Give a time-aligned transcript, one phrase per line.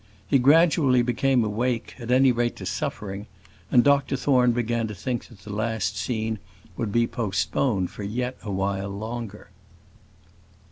[0.27, 3.27] He gradually became awake, at any rate to suffering,
[3.71, 6.39] and Dr Thorne began to think that the last scene
[6.75, 9.51] would be postponed for yet a while longer.